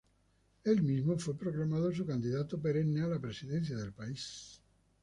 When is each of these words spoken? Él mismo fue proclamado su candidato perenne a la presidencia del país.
Él 0.63 0.81
mismo 0.81 1.15
fue 1.19 1.37
proclamado 1.37 1.91
su 1.93 2.07
candidato 2.07 2.59
perenne 2.59 3.03
a 3.03 3.07
la 3.07 3.19
presidencia 3.19 3.77
del 3.77 3.93
país. 3.93 4.59